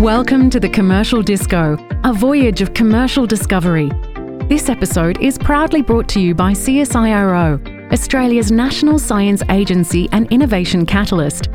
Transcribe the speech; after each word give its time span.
Welcome 0.00 0.48
to 0.50 0.60
the 0.60 0.68
Commercial 0.68 1.22
Disco, 1.22 1.76
a 2.04 2.12
voyage 2.12 2.60
of 2.60 2.72
commercial 2.72 3.26
discovery. 3.26 3.90
This 4.48 4.68
episode 4.68 5.20
is 5.20 5.36
proudly 5.38 5.82
brought 5.82 6.08
to 6.10 6.20
you 6.20 6.36
by 6.36 6.52
CSIRO, 6.52 7.92
Australia's 7.92 8.52
national 8.52 9.00
science 9.00 9.42
agency 9.50 10.08
and 10.12 10.30
innovation 10.30 10.86
catalyst. 10.86 11.48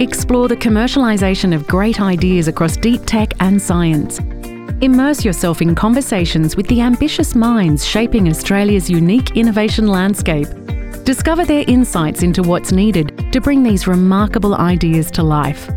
Explore 0.00 0.48
the 0.48 0.56
commercialisation 0.56 1.54
of 1.54 1.68
great 1.68 2.00
ideas 2.00 2.48
across 2.48 2.78
deep 2.78 3.02
tech 3.04 3.34
and 3.40 3.60
science. 3.60 4.20
Immerse 4.80 5.22
yourself 5.22 5.60
in 5.60 5.74
conversations 5.74 6.56
with 6.56 6.66
the 6.68 6.80
ambitious 6.80 7.34
minds 7.34 7.84
shaping 7.84 8.26
Australia's 8.30 8.88
unique 8.88 9.36
innovation 9.36 9.86
landscape. 9.86 10.48
Discover 11.04 11.44
their 11.44 11.64
insights 11.68 12.22
into 12.22 12.42
what's 12.42 12.72
needed 12.72 13.30
to 13.34 13.40
bring 13.42 13.62
these 13.62 13.86
remarkable 13.86 14.54
ideas 14.54 15.10
to 15.10 15.22
life. 15.22 15.70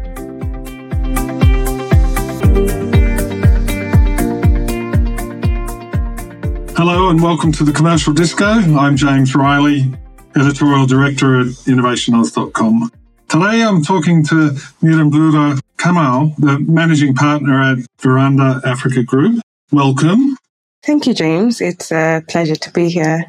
Hello 6.79 7.09
and 7.09 7.21
welcome 7.21 7.51
to 7.51 7.65
the 7.65 7.73
Commercial 7.73 8.13
Disco. 8.13 8.45
I'm 8.45 8.95
James 8.95 9.35
Riley, 9.35 9.91
Editorial 10.37 10.85
Director 10.85 11.41
at 11.41 11.47
InnovationOz.com. 11.67 12.89
Today 13.27 13.63
I'm 13.63 13.83
talking 13.83 14.23
to 14.27 14.51
Nyambura 14.81 15.59
Kamau, 15.75 16.33
the 16.37 16.57
Managing 16.59 17.15
Partner 17.15 17.61
at 17.61 17.79
Viwanda 18.01 18.63
Africa 18.63 19.03
Group. 19.03 19.41
Welcome. 19.73 20.37
Thank 20.81 21.05
you, 21.05 21.13
James. 21.13 21.59
It's 21.59 21.91
a 21.91 22.23
pleasure 22.29 22.55
to 22.55 22.71
be 22.71 22.87
here. 22.87 23.25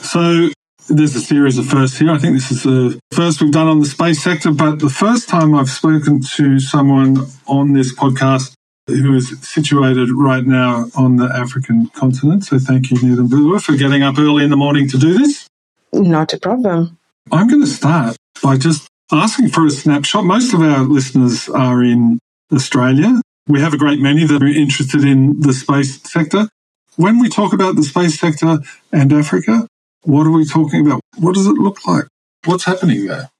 So, 0.00 0.48
there's 0.88 1.14
a 1.14 1.20
series 1.20 1.58
of 1.58 1.66
firsts 1.66 1.98
here. 1.98 2.10
I 2.10 2.16
think 2.16 2.36
this 2.36 2.50
is 2.50 2.62
the 2.62 2.98
first 3.12 3.42
we've 3.42 3.52
done 3.52 3.68
on 3.68 3.80
the 3.80 3.86
space 3.86 4.24
sector, 4.24 4.50
but 4.50 4.78
the 4.78 4.88
first 4.88 5.28
time 5.28 5.54
I've 5.54 5.68
spoken 5.68 6.22
to 6.36 6.58
someone 6.58 7.18
on 7.46 7.74
this 7.74 7.94
podcast 7.94 8.54
who 8.86 9.14
is 9.14 9.38
situated 9.40 10.10
right 10.10 10.44
now 10.44 10.86
on 10.96 11.16
the 11.16 11.26
African 11.26 11.88
continent. 11.88 12.44
So 12.44 12.58
thank 12.58 12.90
you, 12.90 12.98
Nyambura, 12.98 13.62
for 13.62 13.76
getting 13.76 14.02
up 14.02 14.18
early 14.18 14.44
in 14.44 14.50
the 14.50 14.56
morning 14.56 14.88
to 14.88 14.98
do 14.98 15.18
this. 15.18 15.46
Not 15.92 16.32
a 16.32 16.38
problem. 16.38 16.98
I'm 17.30 17.48
going 17.48 17.60
to 17.60 17.66
start 17.66 18.16
by 18.42 18.56
just 18.56 18.88
asking 19.12 19.50
for 19.50 19.66
a 19.66 19.70
snapshot. 19.70 20.24
Most 20.24 20.52
of 20.52 20.60
our 20.60 20.84
listeners 20.84 21.48
are 21.48 21.82
in 21.82 22.18
Australia. 22.52 23.20
We 23.46 23.60
have 23.60 23.74
a 23.74 23.78
great 23.78 24.00
many 24.00 24.24
that 24.24 24.42
are 24.42 24.46
interested 24.46 25.04
in 25.04 25.40
the 25.40 25.52
space 25.52 26.00
sector. 26.02 26.48
When 26.96 27.20
we 27.20 27.28
talk 27.28 27.52
about 27.52 27.76
the 27.76 27.82
space 27.82 28.18
sector 28.18 28.58
and 28.92 29.12
Africa, 29.12 29.66
what 30.02 30.26
are 30.26 30.30
we 30.30 30.44
talking 30.44 30.86
about? 30.86 31.00
What 31.18 31.34
does 31.34 31.46
it 31.46 31.52
look 31.54 31.86
like? 31.86 32.04
What's 32.44 32.64
happening 32.64 33.06
there? 33.06 33.30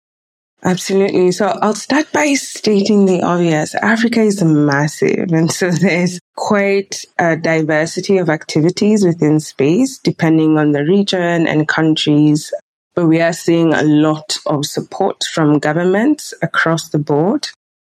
Absolutely. 0.65 1.33
So 1.33 1.47
I'll 1.47 1.75
start 1.75 2.13
by 2.13 2.35
stating 2.35 3.05
the 3.07 3.23
obvious. 3.23 3.75
Africa 3.75 4.21
is 4.21 4.43
massive. 4.45 5.33
And 5.33 5.51
so 5.51 5.71
there's 5.71 6.21
quite 6.37 7.05
a 7.19 7.37
diversity 7.37 8.19
of 8.19 8.31
activities 8.31 9.05
within 9.05 9.41
space, 9.41 9.99
depending 9.99 10.59
on 10.59 10.71
the 10.71 10.85
region 10.85 11.49
and 11.49 11.67
countries. 11.67 12.53
But 12.95 13.07
we 13.07 13.21
are 13.21 13.33
seeing 13.33 13.73
a 13.73 13.83
lot 13.83 14.39
of 14.47 14.65
support 14.65 15.25
from 15.33 15.59
governments 15.59 16.33
across 16.43 16.91
the 16.91 16.99
board. 16.99 17.49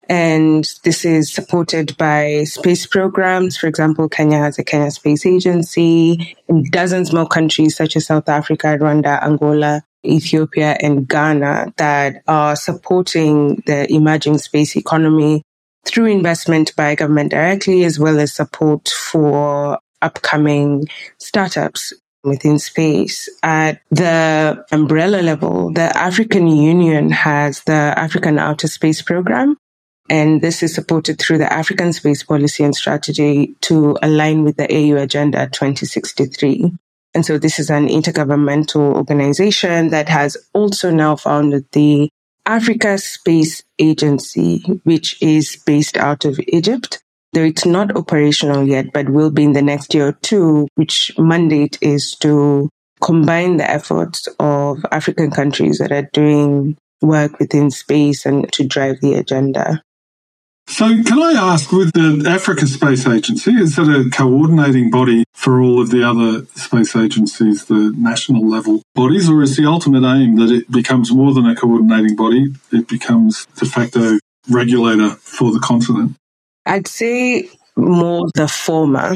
And 0.08 0.69
this 0.84 1.05
is 1.05 1.33
supported 1.33 1.97
by 1.97 2.45
space 2.45 2.86
programs. 2.86 3.56
For 3.56 3.67
example, 3.67 4.08
Kenya 4.08 4.39
has 4.39 4.58
a 4.58 4.64
Kenya 4.64 4.91
Space 4.91 5.27
Agency. 5.27 6.36
In 6.48 6.64
dozens 6.70 7.12
more 7.12 7.27
countries 7.27 7.77
such 7.77 7.97
as 7.97 8.06
South 8.06 8.28
Africa, 8.28 8.78
Rwanda, 8.80 9.23
Angola, 9.23 9.83
Ethiopia 10.06 10.76
and 10.80 11.06
Ghana 11.08 11.72
that 11.76 12.22
are 12.26 12.56
supporting 12.56 13.62
the 13.66 13.92
emerging 13.92 14.38
space 14.38 14.76
economy 14.76 15.42
through 15.84 16.06
investment 16.06 16.74
by 16.76 16.94
government 16.94 17.30
directly, 17.30 17.84
as 17.84 17.98
well 17.98 18.18
as 18.18 18.32
support 18.32 18.88
for 18.88 19.78
upcoming 20.02 20.86
startups 21.18 21.92
within 22.24 22.58
space. 22.58 23.28
At 23.42 23.80
the 23.90 24.64
umbrella 24.72 25.22
level, 25.22 25.72
the 25.72 25.96
African 25.96 26.48
Union 26.48 27.11
has 27.11 27.62
the 27.62 27.72
African 27.72 28.39
Outer 28.39 28.68
Space 28.68 29.00
Program. 29.00 29.56
And 30.08 30.40
this 30.40 30.62
is 30.62 30.74
supported 30.74 31.18
through 31.18 31.39
the 31.39 31.52
African 31.52 31.92
Space 31.92 32.22
Policy 32.22 32.62
and 32.62 32.77
Strategy 32.77 33.56
to 33.62 33.96
align 34.02 34.45
with 34.45 34.56
the 34.56 34.72
AU 34.72 34.96
Agenda 34.96 35.46
2063. 35.46 36.72
And 37.16 37.24
so 37.24 37.38
this 37.38 37.58
is 37.58 37.70
an 37.70 37.88
intergovernmental 37.88 38.94
organization 38.94 39.88
that 39.88 40.06
has 40.10 40.36
also 40.52 40.90
now 40.90 41.16
founded 41.16 41.64
the 41.72 42.10
Africa 42.44 42.98
Space 42.98 43.62
Agency, 43.78 44.58
which 44.84 45.16
is 45.22 45.56
based 45.64 45.96
out 45.96 46.27
of 46.27 46.38
Egypt. 46.46 47.02
Though 47.32 47.44
it's 47.44 47.64
not 47.64 47.96
operational 47.96 48.68
yet, 48.68 48.92
but 48.92 49.08
will 49.08 49.30
be 49.30 49.44
in 49.44 49.54
the 49.54 49.62
next 49.62 49.94
year 49.94 50.08
or 50.08 50.18
two, 50.20 50.68
which 50.74 51.10
mandate 51.16 51.78
is 51.80 52.14
to 52.16 52.68
combine 53.00 53.56
the 53.56 53.70
efforts 53.70 54.28
of 54.38 54.84
African 54.92 55.30
countries 55.30 55.78
that 55.78 55.92
are 55.92 56.10
doing 56.12 56.77
work 57.00 57.38
within 57.38 57.70
space 57.70 58.27
and 58.27 58.52
to 58.52 58.66
drive 58.66 59.00
the 59.00 59.14
agenda. 59.14 59.83
So, 60.68 60.86
can 61.04 61.22
I 61.22 61.32
ask, 61.32 61.70
with 61.70 61.92
the 61.92 62.28
Africa 62.28 62.66
Space 62.66 63.06
Agency, 63.06 63.52
is 63.52 63.78
it 63.78 63.88
a 63.88 64.10
coordinating 64.10 64.90
body 64.90 65.24
for 65.32 65.60
all 65.60 65.80
of 65.80 65.90
the 65.90 66.02
other 66.02 66.44
space 66.56 66.96
agencies, 66.96 67.66
the 67.66 67.94
national 67.96 68.46
level 68.46 68.82
bodies, 68.94 69.30
or 69.30 69.42
is 69.42 69.56
the 69.56 69.64
ultimate 69.64 70.04
aim 70.04 70.36
that 70.36 70.50
it 70.50 70.70
becomes 70.70 71.12
more 71.12 71.32
than 71.32 71.46
a 71.46 71.54
coordinating 71.54 72.16
body? 72.16 72.52
It 72.72 72.88
becomes 72.88 73.46
de 73.56 73.64
facto 73.64 74.18
regulator 74.50 75.10
for 75.10 75.52
the 75.52 75.60
continent? 75.60 76.16
I'd 76.66 76.88
say 76.88 77.48
more 77.77 78.27
the 78.34 78.48
former. 78.48 79.14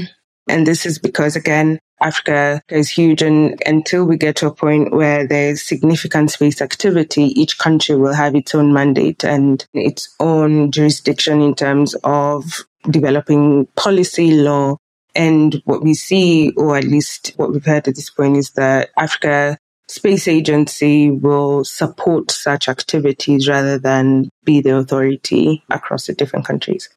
And 0.48 0.66
this 0.66 0.86
is 0.86 0.98
because, 0.98 1.36
again, 1.36 1.78
Africa 2.00 2.62
is 2.68 2.88
huge. 2.90 3.22
And 3.22 3.60
until 3.66 4.04
we 4.04 4.16
get 4.16 4.36
to 4.36 4.46
a 4.46 4.54
point 4.54 4.92
where 4.92 5.26
there's 5.26 5.62
significant 5.62 6.30
space 6.30 6.60
activity, 6.60 7.24
each 7.40 7.58
country 7.58 7.96
will 7.96 8.14
have 8.14 8.34
its 8.34 8.54
own 8.54 8.72
mandate 8.72 9.24
and 9.24 9.64
its 9.74 10.14
own 10.20 10.70
jurisdiction 10.70 11.40
in 11.40 11.54
terms 11.54 11.94
of 12.04 12.64
developing 12.88 13.66
policy 13.76 14.32
law. 14.32 14.76
And 15.14 15.60
what 15.64 15.82
we 15.82 15.94
see, 15.94 16.52
or 16.56 16.76
at 16.76 16.84
least 16.84 17.32
what 17.36 17.52
we've 17.52 17.64
heard 17.64 17.88
at 17.88 17.96
this 17.96 18.10
point, 18.10 18.36
is 18.36 18.50
that 18.52 18.90
Africa 18.96 19.58
Space 19.88 20.28
Agency 20.28 21.10
will 21.10 21.64
support 21.64 22.30
such 22.30 22.68
activities 22.68 23.48
rather 23.48 23.76
than 23.76 24.30
be 24.44 24.60
the 24.60 24.76
authority 24.76 25.64
across 25.68 26.06
the 26.06 26.14
different 26.14 26.46
countries. 26.46 26.88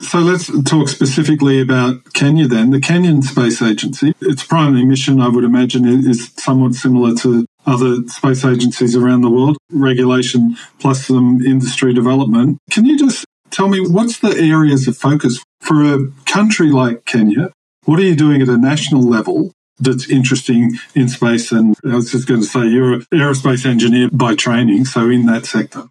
So 0.00 0.18
let's 0.18 0.50
talk 0.64 0.88
specifically 0.88 1.60
about 1.60 2.12
Kenya 2.12 2.46
then. 2.46 2.70
The 2.70 2.78
Kenyan 2.78 3.22
Space 3.22 3.62
Agency, 3.62 4.14
its 4.20 4.44
primary 4.44 4.84
mission, 4.84 5.20
I 5.20 5.28
would 5.28 5.44
imagine, 5.44 5.86
is 5.86 6.32
somewhat 6.36 6.74
similar 6.74 7.14
to 7.16 7.46
other 7.64 8.06
space 8.06 8.44
agencies 8.44 8.94
around 8.94 9.22
the 9.22 9.30
world, 9.30 9.56
regulation 9.72 10.56
plus 10.78 11.06
some 11.06 11.40
industry 11.42 11.94
development. 11.94 12.58
Can 12.70 12.84
you 12.84 12.98
just 12.98 13.24
tell 13.50 13.68
me 13.68 13.80
what's 13.80 14.18
the 14.20 14.36
areas 14.36 14.86
of 14.86 14.96
focus 14.96 15.42
for 15.60 15.82
a 15.82 16.10
country 16.26 16.70
like 16.70 17.04
Kenya? 17.06 17.50
What 17.84 17.98
are 17.98 18.04
you 18.04 18.16
doing 18.16 18.42
at 18.42 18.48
a 18.48 18.58
national 18.58 19.02
level 19.02 19.52
that's 19.78 20.08
interesting 20.08 20.78
in 20.94 21.08
space? 21.08 21.52
And 21.52 21.74
I 21.84 21.94
was 21.94 22.12
just 22.12 22.28
going 22.28 22.42
to 22.42 22.46
say, 22.46 22.66
you're 22.66 22.94
an 22.94 23.06
aerospace 23.12 23.64
engineer 23.64 24.10
by 24.12 24.34
training, 24.34 24.84
so 24.84 25.08
in 25.08 25.26
that 25.26 25.46
sector. 25.46 25.88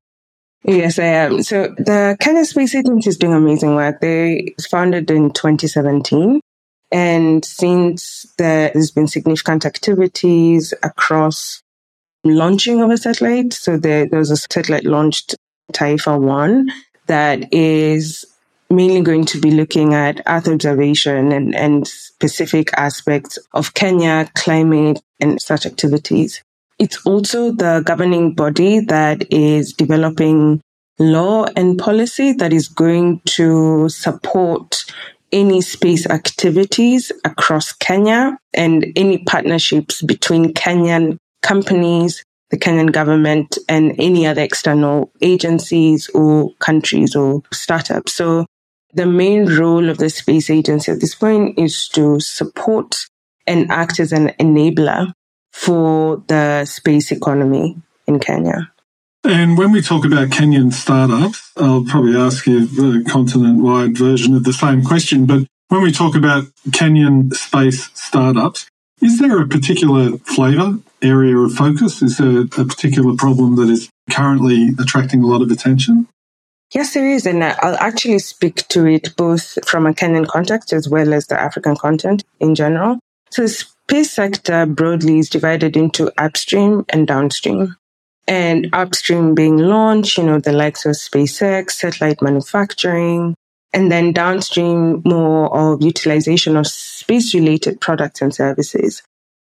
Yes, 0.67 0.97
I 0.97 1.05
am. 1.05 1.43
So 1.43 1.75
the 1.77 2.17
Kenya 2.19 2.43
Space 2.43 2.73
Agency 2.73 3.09
is 3.09 3.17
doing 3.17 3.33
amazing 3.33 3.75
work. 3.75 4.01
They 4.01 4.55
founded 4.69 5.11
in 5.11 5.31
2017. 5.31 6.41
And 6.91 7.45
since 7.45 8.25
there's 8.39 8.89
been 8.89 9.07
significant 9.07 9.65
activities 9.65 10.73
across 10.81 11.61
launching 12.23 12.81
of 12.81 12.89
a 12.89 12.97
satellite, 12.97 13.53
so 13.53 13.77
there, 13.77 14.07
there 14.07 14.19
was 14.19 14.31
a 14.31 14.37
satellite 14.37 14.85
launched 14.85 15.35
Taifa 15.71 16.19
1 16.19 16.71
that 17.05 17.53
is 17.53 18.25
mainly 18.71 19.01
going 19.01 19.25
to 19.25 19.39
be 19.39 19.51
looking 19.51 19.93
at 19.93 20.21
Earth 20.25 20.47
observation 20.47 21.31
and, 21.31 21.53
and 21.53 21.87
specific 21.87 22.73
aspects 22.73 23.37
of 23.53 23.75
Kenya, 23.75 24.31
climate, 24.33 24.99
and 25.19 25.39
such 25.39 25.67
activities. 25.67 26.41
It's 26.77 27.05
also 27.05 27.51
the 27.51 27.81
governing 27.85 28.33
body 28.33 28.81
that 28.81 29.31
is 29.31 29.71
developing 29.71 30.61
law 30.99 31.45
and 31.55 31.79
policy 31.79 32.33
that 32.33 32.51
is 32.51 32.67
going 32.67 33.21
to 33.25 33.87
support 33.89 34.83
any 35.31 35.61
space 35.61 36.05
activities 36.09 37.11
across 37.23 37.71
Kenya 37.73 38.37
and 38.53 38.85
any 38.95 39.19
partnerships 39.19 40.01
between 40.01 40.53
Kenyan 40.53 41.17
companies, 41.41 42.23
the 42.49 42.57
Kenyan 42.57 42.91
government, 42.91 43.57
and 43.69 43.95
any 43.97 44.27
other 44.27 44.41
external 44.41 45.11
agencies 45.21 46.09
or 46.09 46.53
countries 46.59 47.15
or 47.15 47.41
startups. 47.53 48.13
So 48.13 48.45
the 48.93 49.05
main 49.05 49.45
role 49.45 49.89
of 49.89 49.97
the 49.97 50.09
space 50.09 50.49
agency 50.49 50.91
at 50.91 50.99
this 50.99 51.15
point 51.15 51.57
is 51.57 51.87
to 51.89 52.19
support 52.19 52.95
and 53.47 53.69
act 53.71 53.99
as 53.99 54.11
an 54.11 54.29
enabler 54.39 55.13
for 55.55 56.21
the 56.27 56.65
space 56.65 57.11
economy 57.11 57.77
in 58.07 58.19
Kenya. 58.19 58.71
And 59.23 59.57
when 59.57 59.71
we 59.71 59.81
talk 59.81 60.05
about 60.05 60.27
Kenyan 60.27 60.73
startups, 60.73 61.51
I'll 61.55 61.85
probably 61.85 62.17
ask 62.17 62.45
you 62.45 62.67
a 62.99 63.09
continent 63.09 63.63
wide 63.63 63.97
version 63.97 64.35
of 64.35 64.43
the 64.43 64.51
same 64.51 64.83
question. 64.83 65.25
But 65.25 65.47
when 65.69 65.81
we 65.81 65.93
talk 65.93 66.13
about 66.13 66.43
Kenyan 66.69 67.33
space 67.33 67.89
startups, 67.93 68.67
is 69.01 69.17
there 69.17 69.41
a 69.41 69.47
particular 69.47 70.17
flavour, 70.19 70.79
area 71.01 71.37
of 71.37 71.53
focus? 71.53 72.01
Is 72.01 72.17
there 72.17 72.41
a 72.41 72.47
particular 72.47 73.15
problem 73.15 73.55
that 73.55 73.69
is 73.69 73.89
currently 74.11 74.69
attracting 74.77 75.23
a 75.23 75.27
lot 75.27 75.41
of 75.41 75.49
attention? 75.49 76.07
Yes, 76.73 76.93
there 76.93 77.09
is. 77.09 77.25
And 77.25 77.43
I'll 77.43 77.77
actually 77.77 78.19
speak 78.19 78.67
to 78.67 78.85
it 78.85 79.15
both 79.15 79.57
from 79.65 79.87
a 79.87 79.93
Kenyan 79.93 80.27
context 80.27 80.73
as 80.73 80.89
well 80.89 81.13
as 81.13 81.27
the 81.27 81.39
African 81.39 81.77
content 81.77 82.25
in 82.41 82.55
general. 82.55 82.99
So 83.31 83.47
the 83.87 83.93
space 83.93 84.11
sector 84.11 84.65
broadly 84.65 85.19
is 85.19 85.29
divided 85.29 85.77
into 85.77 86.11
upstream 86.17 86.85
and 86.89 87.07
downstream 87.07 87.75
and 88.27 88.69
upstream 88.73 89.35
being 89.35 89.57
launch, 89.57 90.17
you 90.17 90.23
know, 90.23 90.39
the 90.39 90.51
likes 90.51 90.85
of 90.85 90.93
SpaceX, 90.93 91.71
satellite 91.71 92.21
manufacturing, 92.21 93.35
and 93.73 93.91
then 93.91 94.13
downstream 94.13 95.01
more 95.05 95.55
of 95.55 95.83
utilization 95.83 96.57
of 96.57 96.65
space 96.65 97.33
related 97.33 97.79
products 97.79 98.21
and 98.21 98.33
services. 98.33 99.03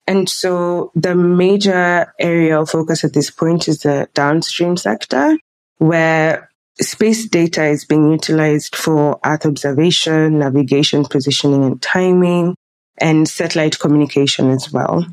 And 0.07 0.29
so 0.29 0.93
the 0.95 1.15
major 1.15 2.13
area 2.21 2.61
of 2.61 2.71
focus 2.71 3.05
at 3.05 3.13
this 3.13 3.31
point 3.31 3.69
is 3.69 3.81
the 3.81 4.09
downstream 4.15 4.77
sector 4.77 5.39
where 5.79 6.51
space 6.81 7.29
data 7.29 7.65
is 7.65 7.85
being 7.85 8.13
utilized 8.13 8.77
for 8.77 9.19
Earth 9.25 9.47
observation, 9.47 10.39
navigation, 10.39 11.05
positioning 11.05 11.65
and 11.65 11.81
timing, 11.81 12.55
and 12.99 13.29
satellite 13.29 13.79
communication 13.79 14.51
as 14.51 14.73
well. 14.73 15.07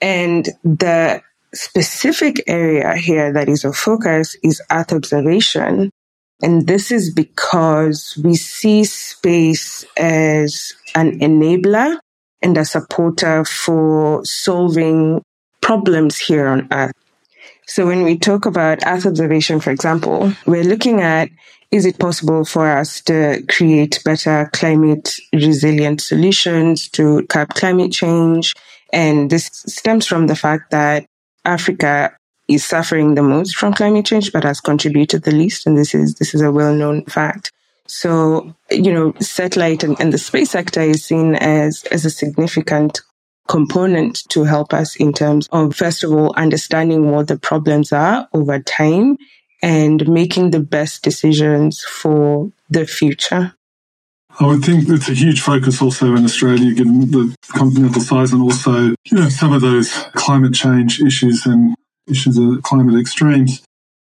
And 0.00 0.48
the 0.64 1.22
specific 1.54 2.42
area 2.46 2.96
here 2.96 3.32
that 3.32 3.48
is 3.48 3.64
of 3.64 3.76
focus 3.76 4.36
is 4.42 4.62
Earth 4.70 4.92
observation. 4.92 5.90
And 6.42 6.66
this 6.66 6.90
is 6.90 7.12
because 7.14 8.18
we 8.22 8.34
see 8.34 8.84
space 8.84 9.84
as 9.96 10.72
an 10.94 11.20
enabler 11.20 11.98
and 12.42 12.58
a 12.58 12.64
supporter 12.64 13.44
for 13.44 14.24
solving 14.24 15.22
problems 15.60 16.18
here 16.18 16.48
on 16.48 16.66
Earth. 16.72 16.92
So 17.66 17.86
when 17.86 18.02
we 18.02 18.18
talk 18.18 18.44
about 18.44 18.84
Earth 18.84 19.06
observation, 19.06 19.60
for 19.60 19.70
example, 19.70 20.32
we're 20.46 20.64
looking 20.64 21.00
at 21.00 21.28
is 21.72 21.86
it 21.86 21.98
possible 21.98 22.44
for 22.44 22.68
us 22.68 23.00
to 23.00 23.42
create 23.48 24.02
better 24.04 24.50
climate 24.52 25.14
resilient 25.32 26.02
solutions 26.02 26.88
to 26.90 27.26
curb 27.28 27.48
climate 27.54 27.90
change? 27.90 28.54
And 28.92 29.30
this 29.30 29.46
stems 29.46 30.06
from 30.06 30.26
the 30.26 30.36
fact 30.36 30.70
that 30.70 31.06
Africa 31.46 32.14
is 32.46 32.64
suffering 32.64 33.14
the 33.14 33.22
most 33.22 33.56
from 33.56 33.72
climate 33.72 34.04
change, 34.04 34.32
but 34.32 34.44
has 34.44 34.60
contributed 34.60 35.22
the 35.22 35.32
least. 35.32 35.66
And 35.66 35.78
this 35.78 35.94
is, 35.94 36.16
this 36.16 36.34
is 36.34 36.42
a 36.42 36.52
well 36.52 36.74
known 36.74 37.06
fact. 37.06 37.50
So, 37.86 38.54
you 38.70 38.92
know, 38.92 39.14
satellite 39.20 39.82
and, 39.82 39.98
and 39.98 40.12
the 40.12 40.18
space 40.18 40.50
sector 40.50 40.82
is 40.82 41.04
seen 41.04 41.34
as, 41.36 41.84
as 41.90 42.04
a 42.04 42.10
significant 42.10 43.00
component 43.48 44.28
to 44.28 44.44
help 44.44 44.74
us 44.74 44.94
in 44.96 45.12
terms 45.12 45.48
of, 45.52 45.74
first 45.74 46.04
of 46.04 46.12
all, 46.12 46.34
understanding 46.36 47.10
what 47.10 47.28
the 47.28 47.38
problems 47.38 47.92
are 47.92 48.28
over 48.34 48.58
time 48.60 49.16
and 49.62 50.08
making 50.08 50.50
the 50.50 50.60
best 50.60 51.02
decisions 51.02 51.82
for 51.82 52.50
the 52.68 52.86
future. 52.86 53.54
I 54.40 54.46
would 54.46 54.64
think 54.64 54.88
it's 54.88 55.08
a 55.08 55.14
huge 55.14 55.40
focus 55.40 55.80
also 55.80 56.16
in 56.16 56.24
Australia, 56.24 56.74
given 56.74 57.10
the 57.10 57.34
continental 57.48 58.00
size 58.00 58.32
and 58.32 58.42
also, 58.42 58.72
you 58.74 58.96
know, 59.12 59.28
some 59.28 59.52
of 59.52 59.60
those 59.60 59.92
climate 60.14 60.54
change 60.54 61.00
issues 61.00 61.44
and 61.44 61.74
issues 62.08 62.38
of 62.38 62.62
climate 62.62 62.98
extremes. 62.98 63.62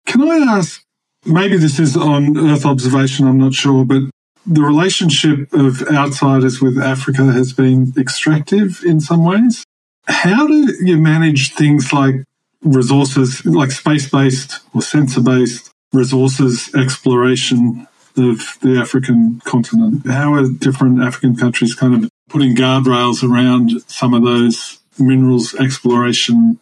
Can 0.05 0.21
I 0.21 0.57
ask, 0.57 0.83
maybe 1.25 1.57
this 1.57 1.79
is 1.79 1.97
on 1.97 2.37
Earth 2.37 2.65
observation, 2.65 3.27
I'm 3.27 3.39
not 3.39 3.53
sure, 3.53 3.85
but 3.85 4.03
the 4.45 4.61
relationship 4.61 5.51
of 5.53 5.81
outsiders 5.89 6.61
with 6.61 6.77
Africa 6.77 7.31
has 7.31 7.53
been 7.53 7.93
extractive 7.97 8.83
in 8.85 8.99
some 8.99 9.25
ways. 9.25 9.63
How 10.07 10.45
do 10.45 10.73
you 10.85 10.97
manage 10.97 11.53
things 11.53 11.91
like 11.91 12.23
resources, 12.63 13.45
like 13.45 13.71
space 13.71 14.10
based 14.10 14.60
or 14.74 14.81
sensor 14.81 15.21
based 15.21 15.71
resources 15.92 16.74
exploration 16.75 17.88
of 18.18 18.57
the 18.62 18.77
African 18.80 19.42
continent. 19.45 20.06
How 20.07 20.33
are 20.33 20.48
different 20.48 21.01
African 21.01 21.36
countries 21.36 21.75
kind 21.75 22.04
of 22.04 22.10
putting 22.30 22.56
guardrails 22.56 23.27
around 23.27 23.71
some 23.88 24.13
of 24.13 24.24
those 24.24 24.80
minerals 25.00 25.56
exploration 25.56 26.60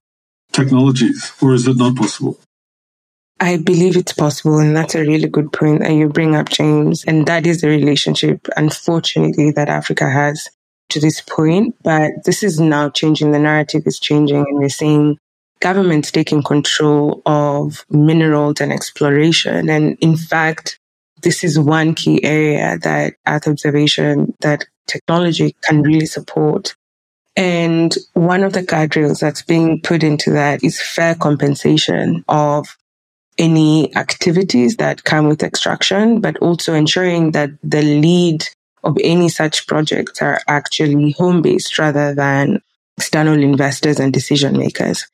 technologies, 0.51 1.31
or 1.42 1.53
is 1.53 1.68
it 1.68 1.77
not 1.77 1.95
possible? 1.95 2.39
I 3.39 3.57
believe 3.57 3.98
it's 3.98 4.13
possible, 4.13 4.59
and 4.59 4.75
that's 4.75 4.95
a 4.95 5.01
really 5.01 5.27
good 5.27 5.51
point 5.51 5.80
that 5.80 5.94
you 5.94 6.09
bring 6.09 6.36
up, 6.36 6.50
James. 6.50 7.03
And 7.06 7.25
that 7.25 7.48
is 7.48 7.62
the 7.62 7.69
relationship, 7.69 8.48
unfortunately, 8.56 9.51
that 9.51 9.68
Africa 9.68 10.09
has 10.09 10.48
to 10.89 11.00
this 11.00 11.21
point. 11.21 11.75
But 11.83 12.12
this 12.24 12.44
is 12.44 12.59
now 12.59 12.89
changing. 12.89 13.31
The 13.31 13.39
narrative 13.39 13.83
is 13.86 14.00
changing, 14.00 14.38
and 14.38 14.59
we're 14.59 14.69
seeing 14.69 15.18
governments 15.61 16.11
taking 16.11 16.43
control 16.43 17.21
of 17.25 17.85
minerals 17.89 18.59
and 18.59 18.73
exploration. 18.73 19.69
And 19.69 19.97
in 20.01 20.17
fact, 20.17 20.79
this 21.21 21.43
is 21.43 21.57
one 21.57 21.93
key 21.93 22.23
area 22.23 22.77
that 22.79 23.13
Earth 23.27 23.47
observation, 23.47 24.33
that 24.41 24.65
technology 24.87 25.55
can 25.63 25.83
really 25.83 26.07
support. 26.07 26.75
And 27.37 27.95
one 28.13 28.43
of 28.43 28.53
the 28.53 28.63
guardrails 28.63 29.21
that's 29.21 29.43
being 29.43 29.81
put 29.81 30.03
into 30.03 30.31
that 30.31 30.63
is 30.63 30.81
fair 30.81 31.15
compensation 31.15 32.25
of 32.27 32.75
any 33.37 33.95
activities 33.95 34.75
that 34.77 35.03
come 35.03 35.27
with 35.27 35.43
extraction, 35.43 36.19
but 36.19 36.37
also 36.37 36.73
ensuring 36.73 37.31
that 37.31 37.51
the 37.63 37.81
lead 37.81 38.43
of 38.83 38.97
any 39.03 39.29
such 39.29 39.67
projects 39.67 40.21
are 40.21 40.41
actually 40.47 41.11
home 41.11 41.41
based 41.41 41.77
rather 41.79 42.13
than 42.13 42.61
external 42.97 43.41
investors 43.41 43.99
and 43.99 44.11
decision 44.11 44.57
makers. 44.57 45.07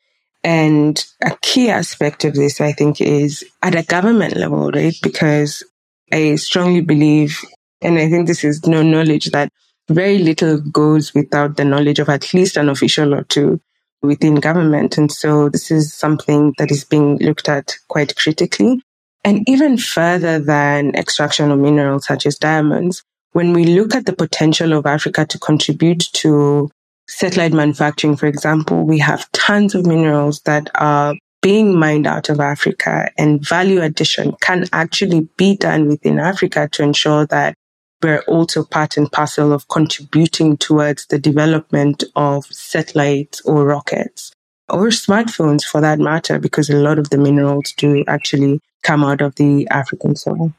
And 0.43 1.03
a 1.23 1.35
key 1.41 1.69
aspect 1.69 2.23
of 2.23 2.33
this, 2.33 2.61
I 2.61 2.71
think, 2.71 3.01
is 3.01 3.43
at 3.61 3.75
a 3.75 3.83
government 3.83 4.35
level, 4.35 4.71
right? 4.71 4.95
Because 5.01 5.63
I 6.11 6.35
strongly 6.35 6.81
believe, 6.81 7.39
and 7.81 7.97
I 7.97 8.09
think 8.09 8.27
this 8.27 8.43
is 8.43 8.65
no 8.65 8.81
knowledge 8.81 9.31
that 9.31 9.49
very 9.89 10.19
little 10.19 10.59
goes 10.59 11.13
without 11.13 11.57
the 11.57 11.65
knowledge 11.65 11.99
of 11.99 12.09
at 12.09 12.33
least 12.33 12.57
an 12.57 12.69
official 12.69 13.13
or 13.13 13.23
two 13.23 13.59
within 14.01 14.35
government. 14.35 14.97
And 14.97 15.11
so 15.11 15.49
this 15.49 15.71
is 15.71 15.93
something 15.93 16.53
that 16.57 16.71
is 16.71 16.83
being 16.83 17.17
looked 17.17 17.49
at 17.49 17.75
quite 17.87 18.15
critically. 18.15 18.81
And 19.23 19.47
even 19.49 19.77
further 19.77 20.39
than 20.39 20.95
extraction 20.95 21.51
of 21.51 21.59
minerals 21.59 22.05
such 22.05 22.25
as 22.25 22.37
diamonds, 22.37 23.03
when 23.33 23.53
we 23.53 23.65
look 23.65 23.93
at 23.93 24.05
the 24.05 24.13
potential 24.13 24.73
of 24.73 24.85
Africa 24.85 25.25
to 25.25 25.39
contribute 25.39 25.99
to 26.13 26.69
satellite 27.07 27.53
manufacturing, 27.53 28.15
for 28.15 28.27
example, 28.27 28.83
we 28.83 28.99
have 28.99 29.31
tons 29.31 29.75
of 29.75 29.85
minerals 29.85 30.41
that 30.41 30.69
are 30.75 31.15
being 31.41 31.77
mined 31.77 32.07
out 32.07 32.29
of 32.29 32.39
Africa 32.39 33.09
and 33.17 33.45
value 33.47 33.81
addition 33.81 34.35
can 34.41 34.65
actually 34.73 35.29
be 35.37 35.55
done 35.55 35.87
within 35.87 36.19
Africa 36.19 36.67
to 36.71 36.83
ensure 36.83 37.25
that 37.27 37.53
we're 38.01 38.21
also 38.21 38.63
part 38.63 38.97
and 38.97 39.11
parcel 39.11 39.53
of 39.53 39.67
contributing 39.67 40.57
towards 40.57 41.07
the 41.07 41.17
development 41.17 42.03
of 42.15 42.45
satellites 42.45 43.41
or 43.41 43.65
rockets 43.65 44.31
or 44.69 44.87
smartphones 44.87 45.63
for 45.63 45.81
that 45.81 45.99
matter, 45.99 46.39
because 46.39 46.69
a 46.69 46.75
lot 46.75 46.99
of 46.99 47.09
the 47.09 47.17
minerals 47.17 47.73
do 47.77 48.03
actually 48.07 48.59
come 48.83 49.03
out 49.03 49.21
of 49.21 49.35
the 49.35 49.67
African 49.69 50.15
soil. 50.15 50.53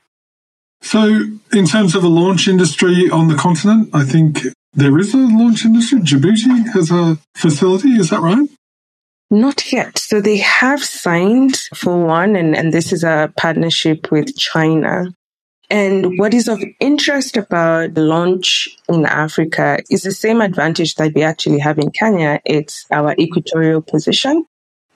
So, 0.80 1.20
in 1.52 1.66
terms 1.66 1.94
of 1.94 2.04
a 2.04 2.08
launch 2.08 2.48
industry 2.48 3.10
on 3.10 3.28
the 3.28 3.34
continent, 3.34 3.90
I 3.92 4.04
think 4.04 4.38
there 4.72 4.98
is 4.98 5.14
a 5.14 5.18
launch 5.18 5.64
industry. 5.64 6.00
Djibouti 6.00 6.72
has 6.72 6.90
a 6.90 7.18
facility, 7.34 7.90
is 7.90 8.10
that 8.10 8.20
right? 8.20 8.48
Not 9.30 9.72
yet. 9.72 9.98
So 9.98 10.20
they 10.20 10.38
have 10.38 10.82
signed 10.82 11.56
for 11.74 12.04
one, 12.04 12.36
and, 12.36 12.56
and 12.56 12.72
this 12.72 12.92
is 12.92 13.04
a 13.04 13.32
partnership 13.36 14.10
with 14.10 14.36
China. 14.36 15.12
And 15.70 16.18
what 16.18 16.32
is 16.32 16.48
of 16.48 16.62
interest 16.80 17.36
about 17.36 17.92
the 17.92 18.00
launch 18.00 18.68
in 18.88 19.04
Africa 19.04 19.80
is 19.90 20.02
the 20.02 20.12
same 20.12 20.40
advantage 20.40 20.94
that 20.94 21.12
we 21.14 21.22
actually 21.22 21.58
have 21.58 21.78
in 21.78 21.90
Kenya. 21.90 22.40
It's 22.46 22.86
our 22.90 23.14
equatorial 23.18 23.82
position 23.82 24.46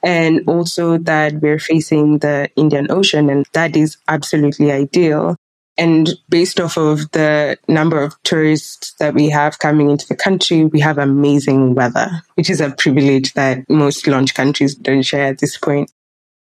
and 0.03 0.49
also 0.49 0.97
that 0.99 1.35
we're 1.41 1.59
facing 1.59 2.19
the 2.19 2.49
Indian 2.57 2.91
Ocean. 2.91 3.29
And 3.29 3.45
that 3.53 3.77
is 3.77 3.99
absolutely 4.09 4.73
ideal. 4.73 5.37
And 5.79 6.11
based 6.29 6.61
off 6.61 6.77
of 6.77 7.11
the 7.13 7.57
number 7.67 8.03
of 8.03 8.21
tourists 8.25 8.93
that 8.99 9.15
we 9.15 9.31
have 9.31 9.59
coming 9.59 9.91
into 9.91 10.07
the 10.07 10.17
country, 10.17 10.65
we 10.65 10.81
have 10.81 10.99
amazing 10.99 11.75
weather, 11.75 12.23
which 12.35 12.51
is 12.51 12.61
a 12.61 12.71
privilege 12.71 13.33
that 13.35 13.69
most 13.71 14.07
launch 14.07 14.35
countries 14.35 14.75
don't 14.75 15.03
share 15.03 15.27
at 15.27 15.39
this 15.39 15.57
point. 15.57 15.91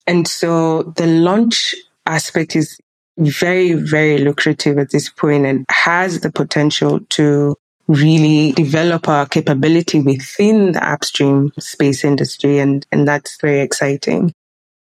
And 0.07 0.27
so 0.27 0.83
the 0.83 1.07
launch 1.07 1.75
aspect 2.07 2.57
is 2.57 2.79
very, 3.19 3.75
very 3.75 4.19
lucrative 4.19 4.79
at 4.79 4.91
this 4.91 5.11
point 5.11 5.45
and 5.45 5.67
has 5.69 6.21
the 6.21 6.33
potential 6.33 7.01
to 7.11 7.57
really 7.89 8.53
develop 8.53 9.09
our 9.09 9.27
capability 9.27 10.01
within 10.01 10.73
the 10.73 10.91
upstream 10.91 11.53
space 11.59 12.05
industry. 12.05 12.59
And, 12.59 12.87
and 12.93 13.07
that's 13.07 13.39
very 13.41 13.61
exciting. 13.61 14.33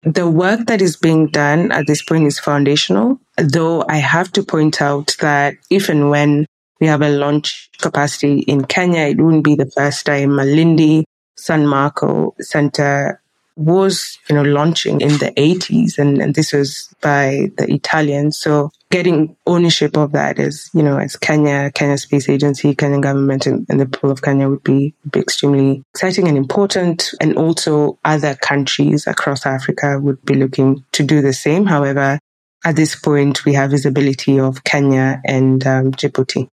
The 0.05 0.29
work 0.29 0.67
that 0.67 0.83
is 0.83 0.97
being 0.97 1.29
done 1.29 1.71
at 1.71 1.87
this 1.87 2.03
point 2.03 2.27
is 2.27 2.39
foundational, 2.39 3.21
though 3.37 3.85
I 3.89 3.97
have 3.97 4.33
to 4.33 4.43
point 4.43 4.83
out 4.83 5.17
that 5.21 5.55
if 5.71 5.89
and 5.89 6.11
when 6.11 6.47
we 6.81 6.89
have 6.89 7.03
a 7.03 7.11
launch 7.11 7.71
capacity 7.79 8.41
in 8.41 8.65
Kenya, 8.65 9.03
it 9.03 9.21
wouldn't 9.21 9.45
be 9.45 9.55
the 9.55 9.71
first 9.71 10.05
time 10.07 10.31
Malindi, 10.31 11.05
San 11.37 11.67
Marco 11.67 12.35
Center 12.41 13.23
was, 13.55 14.19
you 14.29 14.35
know, 14.35 14.43
launching 14.43 15.01
in 15.01 15.19
the 15.19 15.33
80s 15.37 15.99
and, 15.99 16.21
and, 16.21 16.35
this 16.35 16.53
was 16.53 16.93
by 17.01 17.51
the 17.59 17.73
Italians. 17.73 18.39
So 18.39 18.71
getting 18.93 19.35
ownership 19.47 19.97
of 19.97 20.13
that 20.13 20.39
as, 20.39 20.69
you 20.75 20.83
know, 20.83 20.99
as 20.99 21.17
Kenya, 21.17 21.73
Kenya 21.75 21.97
Space 21.97 22.29
Agency, 22.29 22.75
Kenyan 22.75 23.03
government 23.03 23.47
and, 23.47 23.67
and 23.71 23.81
the 23.81 23.87
people 23.87 24.11
of 24.11 24.21
Kenya 24.21 24.49
would 24.51 24.63
be, 24.63 24.95
be 25.11 25.19
extremely 25.19 25.83
exciting 25.95 26.29
and 26.29 26.37
important. 26.37 27.11
And 27.19 27.37
also 27.37 27.99
other 28.05 28.35
countries 28.37 29.07
across 29.07 29.47
Africa 29.47 29.99
would 29.99 30.23
be 30.25 30.35
looking 30.35 30.85
to 30.93 31.03
do 31.03 31.23
the 31.23 31.33
same. 31.33 31.65
However, 31.65 32.19
at 32.65 32.77
this 32.77 32.95
point, 32.95 33.47
we 33.47 33.55
have 33.55 33.71
visibility 33.71 34.39
of 34.39 34.63
Kenya 34.63 35.23
and 35.25 35.67
um, 35.67 35.93
Djibouti. 35.93 36.47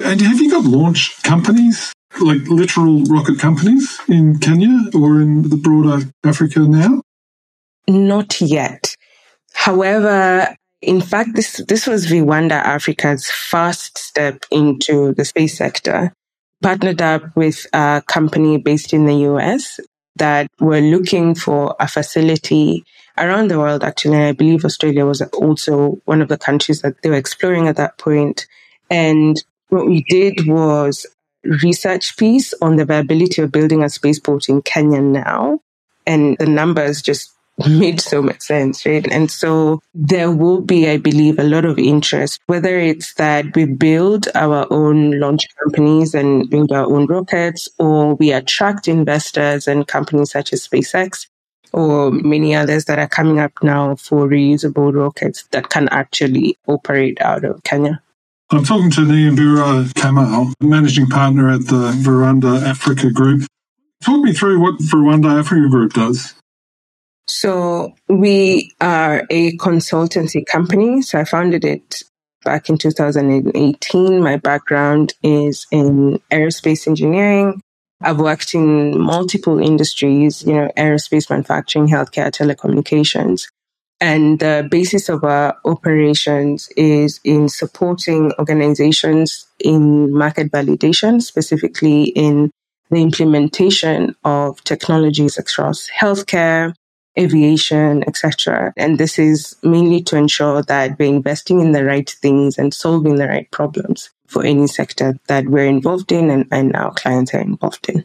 And 0.00 0.20
have 0.20 0.40
you 0.40 0.50
got 0.50 0.64
launch 0.64 1.22
companies 1.22 1.92
like 2.20 2.42
literal 2.48 3.04
rocket 3.04 3.38
companies 3.38 3.98
in 4.08 4.38
Kenya 4.40 4.90
or 4.92 5.20
in 5.20 5.48
the 5.48 5.56
broader 5.56 6.04
Africa 6.24 6.60
now? 6.60 7.00
Not 7.88 8.40
yet. 8.40 8.96
However, 9.52 10.54
in 10.82 11.00
fact, 11.00 11.30
this, 11.34 11.62
this 11.68 11.86
was 11.86 12.06
Viwanda 12.06 12.52
Africa's 12.52 13.30
first 13.30 13.98
step 13.98 14.44
into 14.50 15.14
the 15.14 15.24
space 15.24 15.56
sector. 15.56 16.12
Partnered 16.62 17.02
up 17.02 17.36
with 17.36 17.66
a 17.72 18.02
company 18.06 18.58
based 18.58 18.92
in 18.92 19.04
the 19.06 19.14
US 19.30 19.78
that 20.16 20.48
were 20.60 20.80
looking 20.80 21.34
for 21.34 21.76
a 21.78 21.86
facility 21.86 22.82
around 23.18 23.48
the 23.48 23.58
world, 23.58 23.84
actually. 23.84 24.16
And 24.16 24.24
I 24.24 24.32
believe 24.32 24.64
Australia 24.64 25.04
was 25.06 25.22
also 25.22 25.98
one 26.04 26.22
of 26.22 26.28
the 26.28 26.38
countries 26.38 26.82
that 26.82 27.02
they 27.02 27.10
were 27.10 27.16
exploring 27.16 27.68
at 27.68 27.76
that 27.76 27.98
point. 27.98 28.46
And 28.90 29.42
what 29.68 29.86
we 29.86 30.02
did 30.08 30.46
was 30.46 31.06
research 31.44 32.16
piece 32.16 32.54
on 32.60 32.76
the 32.76 32.84
viability 32.84 33.42
of 33.42 33.52
building 33.52 33.82
a 33.82 33.88
spaceport 33.88 34.48
in 34.48 34.62
Kenya 34.62 35.00
now. 35.00 35.60
And 36.06 36.36
the 36.38 36.46
numbers 36.46 37.02
just 37.02 37.35
made 37.68 38.00
so 38.00 38.20
much 38.20 38.42
sense, 38.42 38.84
right? 38.84 39.06
And 39.10 39.30
so 39.30 39.80
there 39.94 40.30
will 40.30 40.60
be, 40.60 40.88
I 40.88 40.98
believe, 40.98 41.38
a 41.38 41.44
lot 41.44 41.64
of 41.64 41.78
interest, 41.78 42.40
whether 42.46 42.78
it's 42.78 43.14
that 43.14 43.54
we 43.54 43.64
build 43.64 44.28
our 44.34 44.66
own 44.70 45.18
launch 45.18 45.46
companies 45.62 46.14
and 46.14 46.50
build 46.50 46.70
our 46.72 46.84
own 46.84 47.06
rockets, 47.06 47.68
or 47.78 48.14
we 48.16 48.32
attract 48.32 48.88
investors 48.88 49.66
and 49.66 49.86
companies 49.86 50.32
such 50.32 50.52
as 50.52 50.66
SpaceX 50.66 51.28
or 51.72 52.10
many 52.10 52.54
others 52.54 52.86
that 52.86 52.98
are 52.98 53.08
coming 53.08 53.38
up 53.38 53.52
now 53.62 53.96
for 53.96 54.28
reusable 54.28 54.94
rockets 54.94 55.44
that 55.50 55.68
can 55.68 55.88
actually 55.88 56.58
operate 56.66 57.20
out 57.20 57.44
of 57.44 57.62
Kenya. 57.64 58.02
I'm 58.50 58.64
talking 58.64 58.90
to 58.92 59.00
Nyambura 59.00 59.92
Kamau, 59.94 60.52
managing 60.60 61.06
partner 61.06 61.50
at 61.50 61.66
the 61.66 61.90
Viwanda 61.92 62.62
Africa 62.62 63.10
Group. 63.10 63.46
Talk 64.02 64.22
me 64.22 64.32
through 64.32 64.60
what 64.60 64.78
Viwanda 64.78 65.40
Africa 65.40 65.68
Group 65.68 65.94
does. 65.94 66.34
So 67.28 67.94
we 68.08 68.72
are 68.80 69.24
a 69.30 69.56
consultancy 69.56 70.46
company. 70.46 71.02
So 71.02 71.18
I 71.18 71.24
founded 71.24 71.64
it 71.64 72.02
back 72.44 72.68
in 72.68 72.78
2018. 72.78 74.22
My 74.22 74.36
background 74.36 75.14
is 75.22 75.66
in 75.72 76.20
aerospace 76.30 76.86
engineering. 76.86 77.60
I've 78.00 78.20
worked 78.20 78.54
in 78.54 78.98
multiple 78.98 79.58
industries, 79.58 80.44
you 80.44 80.54
know, 80.54 80.70
aerospace 80.76 81.28
manufacturing, 81.28 81.88
healthcare, 81.88 82.30
telecommunications. 82.30 83.48
And 84.00 84.38
the 84.38 84.68
basis 84.70 85.08
of 85.08 85.24
our 85.24 85.56
operations 85.64 86.68
is 86.76 87.18
in 87.24 87.48
supporting 87.48 88.32
organizations 88.38 89.46
in 89.58 90.12
market 90.12 90.52
validation, 90.52 91.22
specifically 91.22 92.04
in 92.04 92.50
the 92.90 93.00
implementation 93.00 94.14
of 94.22 94.62
technologies 94.64 95.38
across 95.38 95.88
healthcare, 95.88 96.74
aviation, 97.18 98.04
etc. 98.06 98.72
And 98.76 98.98
this 98.98 99.18
is 99.18 99.56
mainly 99.62 100.02
to 100.04 100.16
ensure 100.16 100.62
that 100.62 100.98
we're 100.98 101.14
investing 101.14 101.60
in 101.60 101.72
the 101.72 101.84
right 101.84 102.08
things 102.08 102.58
and 102.58 102.72
solving 102.72 103.16
the 103.16 103.28
right 103.28 103.50
problems 103.50 104.10
for 104.26 104.44
any 104.44 104.66
sector 104.66 105.18
that 105.28 105.46
we're 105.46 105.66
involved 105.66 106.12
in 106.12 106.30
and, 106.30 106.46
and 106.50 106.74
our 106.76 106.92
clients 106.92 107.32
are 107.34 107.40
involved 107.40 107.88
in. 107.88 108.04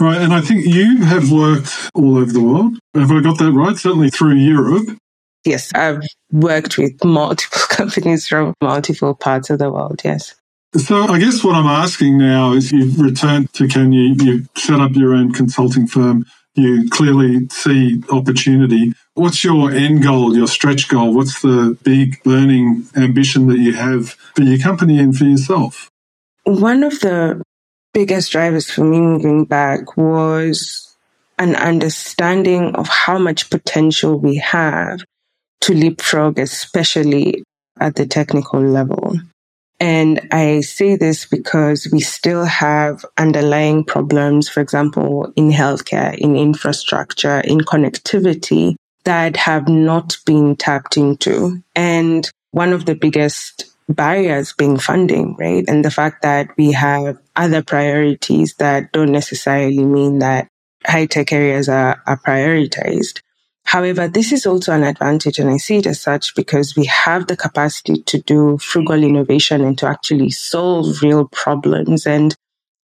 Right. 0.00 0.20
And 0.20 0.34
I 0.34 0.40
think 0.40 0.66
you 0.66 1.04
have 1.04 1.30
worked 1.30 1.90
all 1.94 2.18
over 2.18 2.32
the 2.32 2.42
world. 2.42 2.78
Have 2.94 3.12
I 3.12 3.20
got 3.20 3.38
that 3.38 3.52
right? 3.52 3.76
Certainly 3.76 4.10
through 4.10 4.34
Europe. 4.34 4.98
Yes, 5.44 5.72
I've 5.74 6.02
worked 6.30 6.78
with 6.78 7.04
multiple 7.04 7.60
companies 7.68 8.26
from 8.26 8.54
multiple 8.60 9.14
parts 9.14 9.50
of 9.50 9.58
the 9.58 9.70
world. 9.70 10.00
Yes. 10.04 10.34
So 10.76 11.04
I 11.04 11.18
guess 11.18 11.44
what 11.44 11.54
I'm 11.54 11.66
asking 11.66 12.18
now 12.18 12.52
is 12.52 12.72
you've 12.72 12.98
returned 12.98 13.52
to 13.54 13.68
Kenya, 13.68 14.14
you've 14.18 14.48
set 14.56 14.80
up 14.80 14.92
your 14.92 15.14
own 15.14 15.32
consulting 15.32 15.86
firm, 15.86 16.24
you 16.54 16.88
clearly 16.90 17.48
see 17.50 18.02
opportunity. 18.10 18.92
What's 19.14 19.42
your 19.44 19.70
end 19.70 20.02
goal, 20.02 20.36
your 20.36 20.46
stretch 20.46 20.88
goal? 20.88 21.14
What's 21.14 21.42
the 21.42 21.76
big 21.82 22.22
burning 22.22 22.86
ambition 22.96 23.46
that 23.48 23.58
you 23.58 23.74
have 23.74 24.10
for 24.34 24.42
your 24.42 24.58
company 24.58 24.98
and 24.98 25.16
for 25.16 25.24
yourself? 25.24 25.90
One 26.44 26.82
of 26.82 27.00
the 27.00 27.42
biggest 27.94 28.32
drivers 28.32 28.70
for 28.70 28.84
me 28.84 29.00
moving 29.00 29.44
back 29.44 29.96
was 29.96 30.94
an 31.38 31.56
understanding 31.56 32.74
of 32.74 32.88
how 32.88 33.18
much 33.18 33.50
potential 33.50 34.18
we 34.18 34.36
have 34.36 35.00
to 35.62 35.74
leapfrog, 35.74 36.38
especially 36.38 37.42
at 37.80 37.94
the 37.94 38.06
technical 38.06 38.60
level. 38.60 39.14
And 39.82 40.28
I 40.30 40.60
say 40.60 40.94
this 40.94 41.26
because 41.26 41.88
we 41.90 41.98
still 41.98 42.44
have 42.44 43.04
underlying 43.18 43.82
problems, 43.82 44.48
for 44.48 44.60
example, 44.60 45.32
in 45.34 45.50
healthcare, 45.50 46.16
in 46.16 46.36
infrastructure, 46.36 47.40
in 47.40 47.58
connectivity 47.58 48.76
that 49.02 49.36
have 49.36 49.66
not 49.66 50.18
been 50.24 50.54
tapped 50.54 50.96
into. 50.96 51.60
And 51.74 52.30
one 52.52 52.72
of 52.72 52.86
the 52.86 52.94
biggest 52.94 53.64
barriers 53.88 54.52
being 54.52 54.78
funding, 54.78 55.34
right? 55.36 55.64
And 55.66 55.84
the 55.84 55.90
fact 55.90 56.22
that 56.22 56.50
we 56.56 56.70
have 56.70 57.18
other 57.34 57.60
priorities 57.60 58.54
that 58.60 58.92
don't 58.92 59.10
necessarily 59.10 59.84
mean 59.84 60.20
that 60.20 60.46
high 60.86 61.06
tech 61.06 61.32
areas 61.32 61.68
are, 61.68 62.00
are 62.06 62.20
prioritized. 62.24 63.20
However, 63.64 64.06
this 64.06 64.32
is 64.32 64.44
also 64.44 64.72
an 64.72 64.82
advantage, 64.82 65.38
and 65.38 65.48
I 65.48 65.56
see 65.56 65.78
it 65.78 65.86
as 65.86 66.00
such 66.00 66.34
because 66.34 66.76
we 66.76 66.84
have 66.86 67.26
the 67.26 67.36
capacity 67.36 68.02
to 68.02 68.18
do 68.20 68.58
frugal 68.58 69.02
innovation 69.02 69.62
and 69.62 69.78
to 69.78 69.86
actually 69.86 70.30
solve 70.30 71.00
real 71.02 71.26
problems. 71.28 72.06
And 72.06 72.34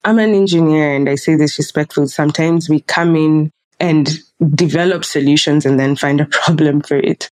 I'm 0.03 0.19
an 0.19 0.35
engineer, 0.35 0.93
and 0.95 1.09
I 1.09 1.15
say 1.15 1.35
this 1.35 1.57
respectfully. 1.57 2.07
Sometimes 2.07 2.69
we 2.69 2.81
come 2.81 3.15
in 3.15 3.51
and 3.79 4.19
develop 4.53 5.05
solutions 5.05 5.65
and 5.65 5.79
then 5.79 5.95
find 5.95 6.21
a 6.21 6.25
problem 6.31 6.81
for 6.81 6.97
it. 6.97 7.29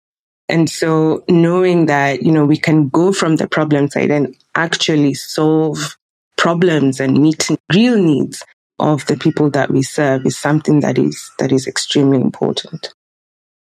And 0.49 0.69
so 0.69 1.23
knowing 1.29 1.85
that, 1.87 2.23
you 2.23 2.31
know, 2.31 2.45
we 2.45 2.57
can 2.57 2.89
go 2.89 3.13
from 3.13 3.37
the 3.37 3.47
problem 3.47 3.89
side 3.89 4.11
and 4.11 4.35
actually 4.55 5.13
solve 5.13 5.97
problems 6.37 6.99
and 6.99 7.21
meet 7.21 7.49
real 7.73 7.97
needs 7.97 8.43
of 8.79 9.05
the 9.05 9.15
people 9.15 9.49
that 9.51 9.71
we 9.71 9.81
serve 9.81 10.25
is 10.25 10.37
something 10.37 10.81
that 10.81 10.97
is 10.97 11.31
that 11.39 11.51
is 11.51 11.67
extremely 11.67 12.19
important. 12.19 12.93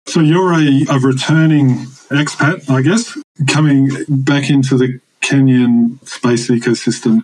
So 0.08 0.20
you're 0.20 0.52
a, 0.52 0.86
a 0.88 0.98
returning 1.00 1.86
expat, 2.10 2.70
I 2.70 2.82
guess, 2.82 3.18
coming 3.48 3.90
back 4.08 4.48
into 4.48 4.76
the 4.76 5.00
Kenyan 5.20 5.98
space 6.06 6.48
ecosystem 6.48 7.22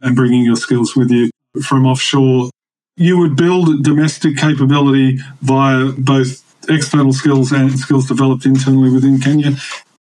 and 0.00 0.16
bringing 0.16 0.42
your 0.42 0.56
skills 0.56 0.96
with 0.96 1.10
you 1.10 1.30
from 1.62 1.86
offshore. 1.86 2.50
You 2.96 3.18
would 3.18 3.36
build 3.36 3.82
domestic 3.82 4.36
capability 4.38 5.18
via 5.42 5.92
both 5.92 6.42
external 6.68 7.12
skills 7.12 7.52
and 7.52 7.78
skills 7.78 8.08
developed 8.08 8.46
internally 8.46 8.90
within 8.90 9.20
Kenya. 9.20 9.52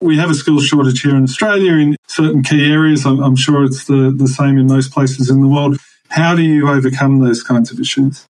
We 0.01 0.17
have 0.17 0.31
a 0.31 0.35
skills 0.35 0.65
shortage 0.65 1.03
here 1.03 1.15
in 1.17 1.25
Australia 1.25 1.75
in 1.75 1.97
certain 2.09 2.43
key 2.43 2.73
areas. 2.73 3.07
I'm, 3.07 3.21
I'm 3.23 3.37
sure 3.37 3.65
it's 3.65 3.85
the, 3.85 4.13
the 4.17 4.27
same 4.27 4.59
in 4.59 4.67
most 4.67 4.93
places 4.93 5.31
in 5.31 5.43
the 5.43 5.49
world. 5.49 5.79
How 6.09 6.35
do 6.35 6.43
you 6.43 6.69
overcome 6.69 7.21
those 7.21 7.43
kinds 7.43 7.71
of 7.71 7.79
issues? 7.79 8.27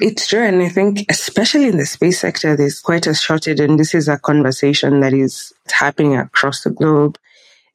It's 0.00 0.26
true. 0.26 0.44
And 0.44 0.62
I 0.62 0.68
think, 0.68 1.04
especially 1.08 1.68
in 1.68 1.78
the 1.78 1.86
space 1.86 2.20
sector, 2.20 2.56
there's 2.56 2.80
quite 2.80 3.06
a 3.06 3.14
shortage. 3.14 3.60
And 3.60 3.78
this 3.78 3.94
is 3.94 4.08
a 4.08 4.18
conversation 4.18 5.00
that 5.00 5.14
is 5.14 5.52
happening 5.70 6.16
across 6.16 6.62
the 6.62 6.70
globe. 6.70 7.18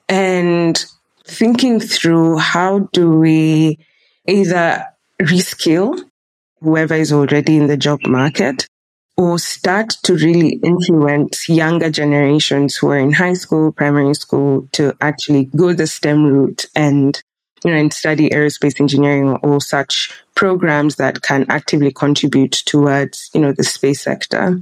And 0.08 0.84
thinking 1.26 1.80
through 1.80 2.38
how 2.38 2.90
do 2.94 3.12
we 3.18 3.80
either 4.28 4.86
reskill 5.22 6.04
whoever 6.62 6.96
is 6.96 7.12
already 7.12 7.58
in 7.58 7.68
the 7.68 7.78
job 7.78 8.00
market 8.06 8.68
or 9.18 9.38
start 9.38 9.90
to 10.04 10.16
really 10.16 10.60
influence 10.64 11.50
younger 11.50 11.90
generations 11.90 12.76
who 12.76 12.90
are 12.90 12.98
in 12.98 13.12
high 13.12 13.34
school, 13.34 13.72
primary 13.72 14.14
school 14.14 14.68
to 14.72 14.96
actually 15.02 15.46
go 15.46 15.74
the 15.74 15.88
STEM 15.88 16.24
route 16.26 16.66
and 16.76 17.22
you 17.64 17.72
know, 17.72 17.78
and 17.78 17.94
study 17.94 18.30
aerospace 18.30 18.80
engineering 18.80 19.38
or 19.44 19.62
such 19.62 20.12
programs 20.36 20.96
that 20.96 21.22
can 21.22 21.46
actively 21.50 21.92
contribute 21.92 22.52
towards, 22.52 23.30
you 23.34 23.42
know, 23.42 23.54
the 23.54 23.64
space 23.64 24.02
sector. 24.02 24.60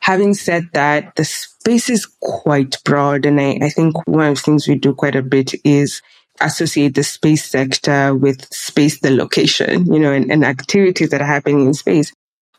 having 0.00 0.34
said 0.34 0.68
that, 0.72 1.14
the 1.16 1.24
space 1.24 1.90
is 1.90 2.06
quite 2.20 2.76
broad. 2.84 3.26
And 3.26 3.40
I, 3.40 3.58
I 3.62 3.68
think 3.70 4.06
one 4.06 4.28
of 4.28 4.36
the 4.36 4.40
things 4.42 4.68
we 4.68 4.76
do 4.76 4.94
quite 4.94 5.16
a 5.16 5.22
bit 5.22 5.54
is 5.64 6.00
associate 6.40 6.94
the 6.94 7.02
space 7.02 7.44
sector 7.44 8.14
with 8.14 8.46
space, 8.52 9.00
the 9.00 9.10
location, 9.10 9.92
you 9.92 9.98
know, 9.98 10.12
and, 10.12 10.30
and 10.30 10.44
activities 10.44 11.10
that 11.10 11.22
are 11.22 11.26
happening 11.26 11.66
in 11.66 11.74
space. 11.74 12.12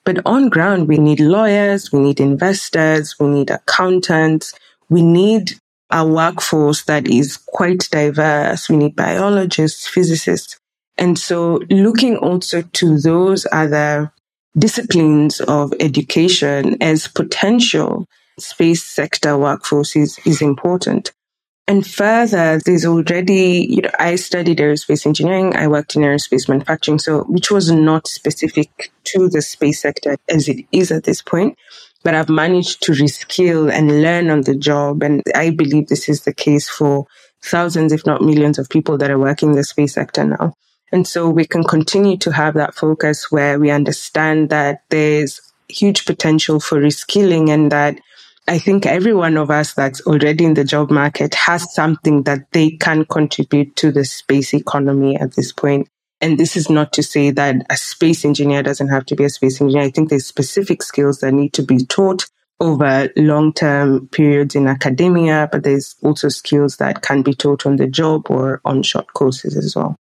But 0.03 0.19
on 0.25 0.49
ground, 0.49 0.87
we 0.87 0.97
need 0.97 1.19
lawyers, 1.19 1.91
we 1.91 1.99
need 1.99 2.19
investors, 2.19 3.15
we 3.19 3.27
need 3.27 3.49
accountants, 3.49 4.53
we 4.89 5.01
need 5.01 5.59
a 5.89 6.05
workforce 6.05 6.83
that 6.83 7.07
is 7.07 7.37
quite 7.37 7.87
diverse. 7.91 8.69
We 8.69 8.77
need 8.77 8.95
biologists, 8.95 9.87
physicists. 9.87 10.59
And 10.97 11.17
so 11.17 11.61
looking 11.69 12.17
also 12.17 12.61
to 12.61 12.97
those 12.99 13.45
other 13.51 14.11
disciplines 14.57 15.39
of 15.41 15.73
education 15.79 16.81
as 16.81 17.07
potential 17.07 18.07
space 18.39 18.83
sector 18.83 19.37
workforce 19.37 19.95
is, 19.95 20.19
is 20.25 20.41
important. 20.41 21.11
And 21.69 21.85
further, 21.85 22.61
there's 22.65 22.85
already, 22.85 23.67
you 23.69 23.81
know, 23.81 23.91
I 23.99 24.15
studied 24.15 24.59
aerospace 24.59 25.05
engineering. 25.05 25.53
I 25.55 25.67
worked 25.67 25.97
in 25.97 26.01
aerospace 26.01 26.47
manufacturing. 26.47 26.97
So, 26.97 27.23
which 27.23 27.51
was 27.51 27.69
not 27.69 28.07
specific 28.07 28.91
to 29.05 29.27
the 29.27 29.41
space 29.41 29.81
sector 29.81 30.15
as 30.29 30.47
it 30.47 30.65
is 30.71 30.91
at 30.93 31.03
this 31.03 31.21
point, 31.21 31.57
but 32.07 32.15
I've 32.15 32.29
managed 32.29 32.83
to 32.83 32.93
reskill 32.93 33.69
and 33.69 34.01
learn 34.01 34.29
on 34.29 34.43
the 34.43 34.55
job. 34.55 35.03
And 35.03 35.21
I 35.35 35.49
believe 35.49 35.89
this 35.89 36.07
is 36.07 36.23
the 36.23 36.33
case 36.33 36.69
for 36.69 37.05
thousands, 37.43 37.91
if 37.91 38.05
not 38.05 38.21
millions 38.21 38.57
of 38.57 38.69
people 38.69 38.97
that 38.99 39.11
are 39.11 39.19
working 39.19 39.49
in 39.49 39.55
the 39.57 39.65
space 39.65 39.95
sector 39.95 40.23
now. 40.23 40.53
And 40.93 41.05
so 41.05 41.29
we 41.29 41.45
can 41.45 41.65
continue 41.65 42.15
to 42.19 42.31
have 42.31 42.53
that 42.53 42.75
focus 42.75 43.29
where 43.29 43.59
we 43.59 43.71
understand 43.71 44.51
that 44.51 44.83
there's 44.89 45.41
huge 45.67 46.05
potential 46.05 46.61
for 46.61 46.79
reskilling 46.79 47.49
and 47.49 47.73
that 47.73 47.99
I 48.47 48.57
think 48.57 48.85
every 48.85 49.13
one 49.13 49.35
of 49.35 49.51
us 49.51 49.73
that's 49.73 49.99
already 50.07 50.45
in 50.45 50.53
the 50.53 50.63
job 50.63 50.89
market 50.89 51.35
has 51.35 51.73
something 51.73 52.23
that 52.23 52.49
they 52.53 52.69
can 52.69 53.03
contribute 53.03 53.75
to 53.75 53.91
the 53.91 54.05
space 54.05 54.53
economy 54.53 55.17
at 55.17 55.35
this 55.35 55.51
point. 55.51 55.89
And 56.19 56.39
this 56.39 56.57
is 56.57 56.69
not 56.69 56.93
to 56.93 57.03
say 57.03 57.29
that 57.31 57.55
a 57.69 57.77
space 57.77 58.25
engineer 58.25 58.63
doesn't 58.63 58.87
have 58.87 59.05
to 59.07 59.15
be 59.15 59.23
a 59.23 59.29
space 59.29 59.61
engineer. 59.61 59.83
I 59.83 59.91
think 59.91 60.09
there's 60.09 60.25
specific 60.25 60.81
skills 60.81 61.19
that 61.19 61.31
need 61.31 61.53
to 61.53 61.63
be 61.63 61.85
taught 61.85 62.25
over 62.59 63.09
long 63.15 63.53
term 63.53 64.07
periods 64.07 64.55
in 64.55 64.67
academia, 64.67 65.47
but 65.51 65.63
there's 65.63 65.95
also 66.01 66.29
skills 66.29 66.77
that 66.77 67.03
can 67.03 67.21
be 67.21 67.33
taught 67.33 67.65
on 67.65 67.75
the 67.75 67.87
job 67.87 68.31
or 68.31 68.61
on 68.65 68.81
short 68.81 69.13
courses 69.13 69.55
as 69.55 69.75
well. 69.75 69.95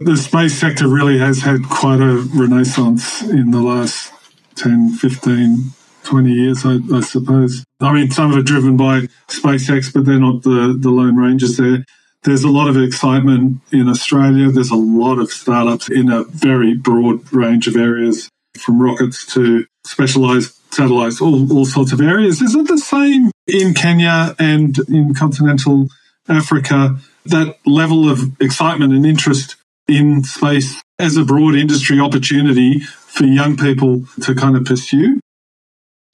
The 0.00 0.16
space 0.16 0.54
sector 0.54 0.86
really 0.86 1.18
has 1.18 1.40
had 1.40 1.64
quite 1.70 2.00
a 2.00 2.18
renaissance 2.34 3.22
in 3.22 3.50
the 3.50 3.60
last 3.60 4.12
10, 4.56 4.90
15, 4.90 5.72
20 6.04 6.30
years, 6.30 6.64
I, 6.64 6.78
I, 6.94 7.00
suppose. 7.00 7.64
I 7.80 7.92
mean, 7.92 8.10
some 8.10 8.32
of 8.32 8.38
it 8.38 8.46
driven 8.46 8.76
by 8.76 9.08
SpaceX, 9.28 9.92
but 9.92 10.04
they're 10.04 10.20
not 10.20 10.42
the, 10.42 10.76
the 10.78 10.90
lone 10.90 11.16
rangers 11.16 11.56
there. 11.56 11.84
There's 12.24 12.44
a 12.44 12.50
lot 12.50 12.68
of 12.68 12.76
excitement 12.76 13.60
in 13.72 13.88
Australia. 13.88 14.50
There's 14.50 14.70
a 14.70 14.76
lot 14.76 15.18
of 15.18 15.30
startups 15.30 15.88
in 15.88 16.10
a 16.10 16.24
very 16.24 16.74
broad 16.74 17.32
range 17.32 17.68
of 17.68 17.76
areas, 17.76 18.28
from 18.58 18.82
rockets 18.82 19.24
to 19.34 19.64
specialized 19.84 20.58
satellites, 20.72 21.20
all, 21.20 21.50
all 21.52 21.64
sorts 21.64 21.92
of 21.92 22.00
areas. 22.00 22.42
Is 22.42 22.54
it 22.54 22.66
the 22.66 22.78
same 22.78 23.30
in 23.46 23.72
Kenya 23.74 24.34
and 24.38 24.76
in 24.88 25.14
continental 25.14 25.88
Africa? 26.28 26.98
That 27.24 27.56
level 27.64 28.08
of 28.08 28.40
excitement 28.40 28.92
and 28.92 29.06
interest 29.06 29.56
in 29.86 30.24
space 30.24 30.82
as 30.98 31.16
a 31.16 31.24
broad 31.24 31.54
industry 31.54 32.00
opportunity 32.00 32.80
for 32.80 33.24
young 33.24 33.56
people 33.56 34.04
to 34.22 34.34
kind 34.34 34.56
of 34.56 34.64
pursue? 34.64 35.20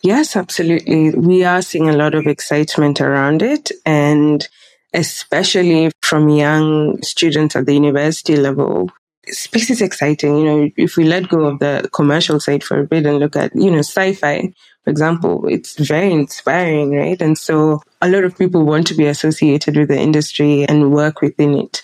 Yes, 0.03 0.37
absolutely. 0.37 1.11
We 1.15 1.45
are 1.45 1.63
seeing 1.63 1.89
a 1.89 1.97
lot 1.97 2.15
of 2.15 2.27
excitement 2.27 3.01
around 3.01 3.43
it 3.43 3.71
and 3.87 4.47
especially 4.95 5.91
from 6.03 6.29
young 6.29 7.03
students 7.03 7.57
at 7.57 7.67
the 7.67 7.75
university 7.75 8.37
level. 8.37 8.91
Space 9.27 9.71
is 9.71 9.83
exciting. 9.83 10.39
You 10.39 10.45
know, 10.45 10.71
if 10.77 10.97
we 10.97 11.05
let 11.05 11.29
go 11.29 11.45
of 11.47 11.59
the 11.59 11.89
commercial 11.93 12.39
side 12.39 12.63
for 12.63 12.81
a 12.81 12.87
bit 12.87 13.07
and 13.07 13.19
look 13.19 13.37
at, 13.37 13.55
you 13.55 13.71
know, 13.71 13.79
sci-fi, 13.79 14.53
for 14.85 14.91
example, 14.91 15.47
it's 15.49 15.79
very 15.79 16.13
inspiring, 16.13 16.95
right? 16.97 17.21
And 17.21 17.37
so 17.37 17.83
a 18.01 18.09
lot 18.09 18.25
of 18.25 18.39
people 18.39 18.65
want 18.65 18.87
to 18.89 18.95
be 18.95 19.07
associated 19.07 19.77
with 19.77 19.89
the 19.89 19.99
industry 19.99 20.65
and 20.69 20.93
work 20.93 21.23
within 21.23 21.55
it. 21.55 21.83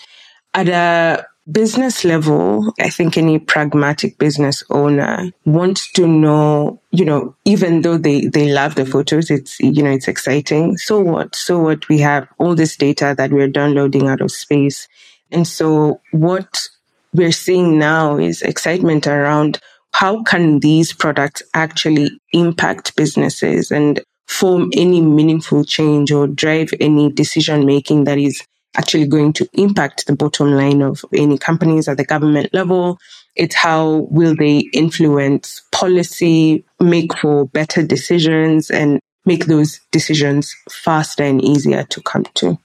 At 0.52 0.68
a 0.68 1.26
business 1.50 2.04
level, 2.04 2.72
I 2.80 2.90
think 2.90 3.16
any 3.16 3.38
pragmatic 3.38 4.18
business 4.18 4.62
owner 4.70 5.30
wants 5.44 5.90
to 5.92 6.06
know, 6.06 6.80
you 6.90 7.04
know, 7.04 7.34
even 7.44 7.82
though 7.82 7.98
they, 7.98 8.26
they 8.26 8.52
love 8.52 8.74
the 8.74 8.86
photos, 8.86 9.30
it's, 9.30 9.58
you 9.60 9.82
know, 9.82 9.90
it's 9.90 10.08
exciting. 10.08 10.76
So 10.76 11.00
what? 11.00 11.34
So 11.34 11.58
what? 11.58 11.88
We 11.88 11.98
have 12.00 12.28
all 12.38 12.54
this 12.54 12.76
data 12.76 13.14
that 13.16 13.30
we're 13.30 13.48
downloading 13.48 14.08
out 14.08 14.20
of 14.20 14.32
space. 14.32 14.88
And 15.30 15.46
so 15.46 16.00
what 16.12 16.68
we're 17.12 17.32
seeing 17.32 17.78
now 17.78 18.18
is 18.18 18.42
excitement 18.42 19.06
around 19.06 19.58
how 19.92 20.22
can 20.22 20.60
these 20.60 20.92
products 20.92 21.42
actually 21.54 22.10
impact 22.32 22.96
businesses 22.96 23.70
and 23.70 24.00
form 24.28 24.70
any 24.76 25.00
meaningful 25.00 25.64
change 25.64 26.12
or 26.12 26.28
drive 26.28 26.70
any 26.78 27.10
decision 27.10 27.66
making 27.66 28.04
that 28.04 28.16
is 28.16 28.42
actually 28.76 29.06
going 29.06 29.32
to 29.34 29.48
impact 29.52 30.06
the 30.06 30.14
bottom 30.14 30.52
line 30.52 30.82
of 30.82 31.04
any 31.14 31.38
companies 31.38 31.88
at 31.88 31.96
the 31.96 32.04
government 32.04 32.52
level. 32.52 32.98
It's 33.36 33.54
how 33.54 34.08
will 34.10 34.34
they 34.34 34.68
influence 34.72 35.62
policy, 35.72 36.64
make 36.78 37.16
for 37.18 37.46
better 37.46 37.82
decisions 37.82 38.70
and 38.70 39.00
make 39.24 39.46
those 39.46 39.80
decisions 39.90 40.54
faster 40.70 41.24
and 41.24 41.42
easier 41.42 41.84
to 41.84 42.00
come 42.02 42.24
to. 42.34 42.58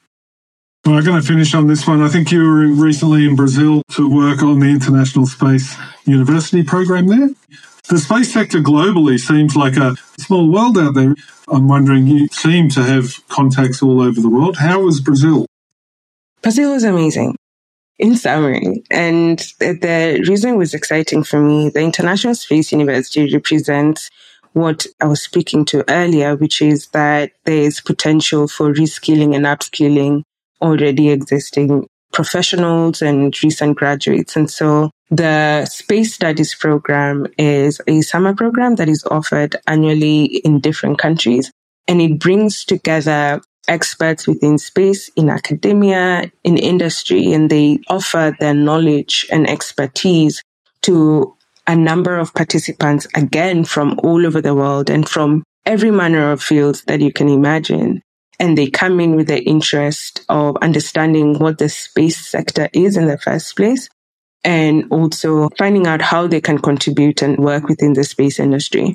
Well, 0.86 0.98
I'm 0.98 1.04
going 1.04 1.20
to 1.20 1.28
finish 1.28 1.56
on 1.56 1.68
this 1.68 1.88
one. 1.88 2.02
I 2.04 2.10
think 2.10 2.32
you 2.32 2.44
were 2.44 2.68
recently 2.68 3.26
in 3.26 3.36
Brazil 3.36 3.82
to 3.94 4.08
work 4.08 4.44
on 4.44 4.60
the 4.60 4.68
International 4.68 5.26
Space 5.26 5.76
University 6.06 6.64
program 6.64 7.08
there. 7.08 7.30
The 7.90 8.00
space 8.00 8.32
sector 8.32 8.60
globally 8.60 9.20
seems 9.20 9.56
like 9.56 9.78
a 9.78 9.96
small 10.20 10.52
world 10.52 10.78
out 10.78 10.94
there. 10.94 11.16
I'm 11.48 11.68
wondering, 11.68 12.08
you 12.08 12.28
seem 12.28 12.70
to 12.70 12.84
have 12.84 13.28
contacts 13.30 13.82
all 13.82 14.02
over 14.02 14.20
the 14.20 14.30
world. 14.30 14.58
How 14.58 14.82
was 14.82 15.02
Brazil? 15.02 15.46
Brazil 16.46 16.74
was 16.74 16.84
amazing 16.84 17.36
in 17.98 18.16
summary. 18.16 18.84
And 18.92 19.40
the 19.58 20.24
reason 20.28 20.58
was 20.58 20.76
exciting 20.76 21.24
for 21.24 21.42
me, 21.42 21.70
the 21.70 21.82
International 21.82 22.36
Space 22.36 22.72
University 22.72 23.34
represents 23.34 24.12
what 24.54 24.86
I 25.02 25.08
was 25.08 25.24
speaking 25.24 25.66
to 25.66 25.84
earlier, 25.90 26.36
which 26.36 26.62
is 26.62 26.86
that 26.90 27.32
there's 27.46 27.82
potential 27.82 28.48
for 28.48 28.72
reskilling 28.72 29.36
and 29.36 29.46
upskilling 29.46 30.22
already 30.62 31.10
existing 31.10 31.88
professionals 32.14 33.02
and 33.02 33.36
recent 33.42 33.76
graduates. 33.76 34.36
And 34.36 34.48
so 34.48 34.92
the 35.10 35.66
Space 35.66 36.14
Studies 36.14 36.54
program 36.54 37.26
is 37.40 37.82
a 37.88 38.02
summer 38.02 38.36
program 38.36 38.76
that 38.76 38.88
is 38.88 39.04
offered 39.10 39.56
annually 39.66 40.26
in 40.26 40.60
different 40.60 41.00
countries. 41.00 41.52
And 41.88 42.04
it 42.04 42.20
brings 42.20 42.66
together 42.66 43.42
experts 43.68 44.28
within 44.28 44.58
space, 44.58 45.10
in 45.16 45.30
academia, 45.30 46.32
in 46.44 46.58
industry, 46.58 47.34
and 47.34 47.50
they 47.50 47.80
offer 47.88 48.36
their 48.40 48.54
knowledge 48.54 49.26
and 49.32 49.50
expertise 49.50 50.44
to 50.82 51.36
a 51.68 51.76
number 51.76 52.18
of 52.18 52.34
participants, 52.34 53.08
again, 53.16 53.66
from 53.66 54.00
all 54.04 54.26
over 54.26 54.42
the 54.42 54.56
world 54.56 54.90
and 54.90 55.08
from 55.10 55.44
every 55.66 55.92
manner 55.92 56.32
of 56.32 56.42
fields 56.42 56.84
that 56.84 57.02
you 57.02 57.12
can 57.12 57.28
imagine. 57.28 58.02
And 58.40 58.58
they 58.58 58.68
come 58.70 59.00
in 59.00 59.16
with 59.16 59.28
the 59.28 59.42
interest 59.44 60.24
of 60.30 60.58
understanding 60.58 61.40
what 61.40 61.58
the 61.58 61.70
space 61.70 62.28
sector 62.28 62.70
is 62.74 62.98
in 62.98 63.08
the 63.08 63.18
first 63.18 63.56
place 63.56 63.90
and 64.44 64.86
also 64.92 65.50
finding 65.58 65.88
out 65.88 66.02
how 66.02 66.28
they 66.28 66.40
can 66.40 66.60
contribute 66.60 67.22
and 67.22 67.38
work 67.38 67.68
within 67.68 67.94
the 67.94 68.04
space 68.04 68.40
industry. 68.40 68.94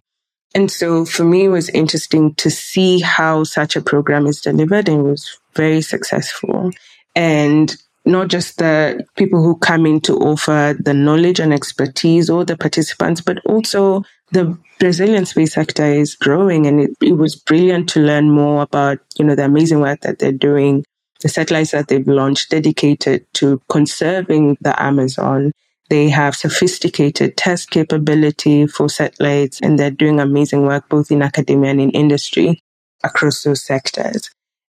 And 0.54 0.70
so 0.70 1.04
for 1.04 1.24
me, 1.24 1.44
it 1.44 1.48
was 1.48 1.68
interesting 1.68 2.34
to 2.36 2.50
see 2.50 3.00
how 3.00 3.44
such 3.44 3.76
a 3.76 3.82
program 3.82 4.26
is 4.26 4.40
delivered 4.40 4.88
and 4.88 5.04
was 5.04 5.38
very 5.54 5.80
successful. 5.80 6.70
And 7.14 7.76
not 8.04 8.28
just 8.28 8.58
the 8.58 9.04
people 9.16 9.42
who 9.42 9.56
come 9.56 9.86
in 9.86 10.00
to 10.00 10.16
offer 10.16 10.76
the 10.78 10.94
knowledge 10.94 11.38
and 11.38 11.52
expertise 11.52 12.30
or 12.30 12.44
the 12.44 12.56
participants, 12.56 13.20
but 13.20 13.38
also 13.46 14.04
the 14.32 14.56
Brazilian 14.78 15.26
space 15.26 15.54
sector 15.54 15.84
is 15.84 16.14
growing 16.14 16.66
and 16.66 16.80
it, 16.80 16.90
it 17.02 17.12
was 17.12 17.36
brilliant 17.36 17.88
to 17.90 18.00
learn 18.00 18.30
more 18.30 18.62
about, 18.62 18.98
you 19.18 19.24
know, 19.24 19.34
the 19.34 19.44
amazing 19.44 19.80
work 19.80 20.00
that 20.00 20.18
they're 20.18 20.32
doing, 20.32 20.84
the 21.20 21.28
satellites 21.28 21.72
that 21.72 21.88
they've 21.88 22.06
launched 22.06 22.50
dedicated 22.50 23.26
to 23.34 23.60
conserving 23.68 24.56
the 24.60 24.80
Amazon 24.82 25.52
they 25.90 26.08
have 26.08 26.36
sophisticated 26.36 27.36
test 27.36 27.70
capability 27.70 28.66
for 28.66 28.88
satellites 28.88 29.60
and 29.60 29.78
they're 29.78 29.90
doing 29.90 30.20
amazing 30.20 30.62
work 30.62 30.88
both 30.88 31.10
in 31.10 31.20
academia 31.20 31.72
and 31.72 31.80
in 31.80 31.90
industry 31.90 32.60
across 33.04 33.42
those 33.42 33.62
sectors. 33.62 34.30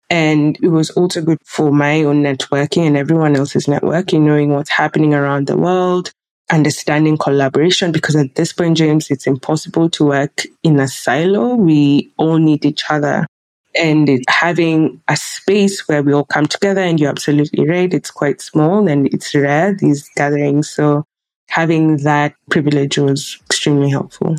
And 0.09 0.59
it 0.63 0.69
was 0.69 0.91
also 0.91 1.21
good 1.21 1.39
for 1.45 1.71
my 1.71 2.03
own 2.05 2.23
networking 2.23 2.87
and 2.87 2.97
everyone 2.97 3.37
else's 3.37 3.67
networking, 3.67 4.23
knowing 4.23 4.51
what's 4.51 4.71
happening 4.71 5.13
around 5.13 5.49
the 5.49 5.57
world, 5.57 6.13
understanding 6.51 7.19
collaboration 7.19 7.93
because 7.93 8.17
at 8.17 8.35
this 8.35 8.53
point, 8.53 8.79
James, 8.79 9.11
it's 9.11 9.27
impossible 9.27 9.91
to 9.91 10.07
work 10.07 10.45
in 10.63 10.81
a 10.81 10.89
silo. 10.89 11.57
We 11.57 12.13
all 12.17 12.39
need 12.39 12.65
each 12.65 12.85
other. 12.89 13.27
And 13.79 14.23
having 14.29 15.01
a 15.09 15.17
space 15.17 15.87
where 15.88 16.03
we 16.03 16.12
all 16.12 16.25
come 16.25 16.47
together, 16.47 16.81
and 16.81 16.99
you're 16.99 17.11
absolutely 17.11 17.69
right, 17.69 17.93
it's 17.93 18.11
quite 18.11 18.41
small 18.41 18.88
and 18.88 19.07
it's 19.14 19.35
rare, 19.35 19.73
these 19.75 20.09
gatherings. 20.17 20.69
So 20.69 21.05
having 21.49 21.99
that 21.99 22.35
privilege 22.51 22.99
was 22.99 23.38
extremely 23.47 23.91
helpful. 23.91 24.37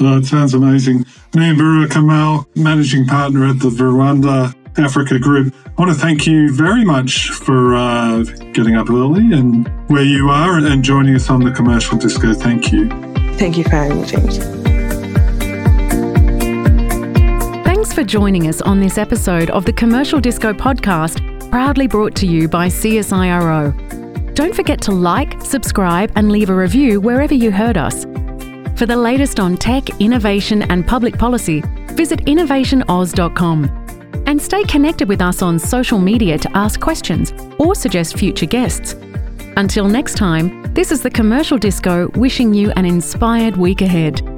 Oh, 0.00 0.18
it 0.18 0.26
sounds 0.26 0.54
amazing. 0.54 1.04
Nyambura 1.32 1.86
Kamau, 1.86 2.46
managing 2.56 3.06
partner 3.06 3.46
at 3.46 3.60
the 3.60 3.68
Viwanda 3.68 4.54
Africa 4.76 5.18
Group. 5.18 5.54
I 5.66 5.82
want 5.82 5.94
to 5.94 6.00
thank 6.00 6.26
you 6.26 6.52
very 6.52 6.84
much 6.84 7.30
for 7.30 7.74
uh, 7.74 8.22
getting 8.52 8.76
up 8.76 8.90
early 8.90 9.32
and 9.32 9.68
where 9.88 10.02
you 10.02 10.28
are 10.30 10.58
and 10.58 10.82
joining 10.82 11.14
us 11.14 11.30
on 11.30 11.44
the 11.44 11.50
commercial 11.50 11.96
disco. 11.98 12.34
Thank 12.34 12.72
you. 12.72 12.88
Thank 13.36 13.56
you 13.56 13.64
for 13.64 13.70
having 13.70 14.00
me, 14.00 14.06
James. 14.06 14.63
For 17.94 18.02
joining 18.02 18.48
us 18.48 18.60
on 18.60 18.80
this 18.80 18.98
episode 18.98 19.50
of 19.50 19.64
the 19.64 19.72
Commercial 19.72 20.18
Disco 20.18 20.52
podcast, 20.52 21.48
proudly 21.48 21.86
brought 21.86 22.16
to 22.16 22.26
you 22.26 22.48
by 22.48 22.66
CSIRO. 22.66 24.34
Don't 24.34 24.52
forget 24.52 24.80
to 24.82 24.90
like, 24.90 25.40
subscribe, 25.40 26.10
and 26.16 26.32
leave 26.32 26.50
a 26.50 26.54
review 26.54 27.00
wherever 27.00 27.34
you 27.34 27.52
heard 27.52 27.76
us. 27.76 28.02
For 28.76 28.86
the 28.86 28.96
latest 28.96 29.38
on 29.38 29.56
tech, 29.56 29.88
innovation, 30.00 30.62
and 30.62 30.84
public 30.84 31.16
policy, 31.16 31.62
visit 31.92 32.24
innovationoz.com. 32.24 34.24
And 34.26 34.42
stay 34.42 34.64
connected 34.64 35.08
with 35.08 35.20
us 35.20 35.40
on 35.40 35.60
social 35.60 36.00
media 36.00 36.36
to 36.38 36.56
ask 36.56 36.80
questions 36.80 37.32
or 37.60 37.76
suggest 37.76 38.18
future 38.18 38.46
guests. 38.46 38.94
Until 39.56 39.86
next 39.86 40.16
time, 40.16 40.64
this 40.74 40.90
is 40.90 41.00
the 41.00 41.10
Commercial 41.10 41.58
Disco 41.58 42.08
wishing 42.16 42.54
you 42.54 42.72
an 42.72 42.86
inspired 42.86 43.56
week 43.56 43.82
ahead. 43.82 44.33